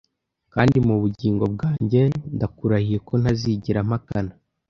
Kandi 0.53 0.77
mubugingo 0.87 1.43
bwanjye 1.53 2.01
ndakurahiye 2.35 2.97
ko 3.07 3.13
ntazigera 3.21 3.79
mpakana. 3.89 4.33